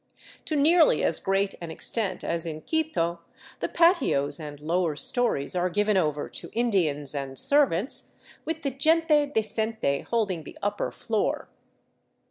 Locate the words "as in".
2.23-2.61